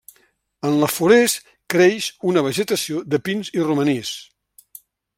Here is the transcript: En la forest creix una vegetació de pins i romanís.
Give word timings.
En 0.69 0.77
la 0.83 0.89
forest 0.93 1.51
creix 1.75 2.09
una 2.31 2.45
vegetació 2.49 3.05
de 3.15 3.23
pins 3.29 3.55
i 3.59 3.71
romanís. 3.71 4.15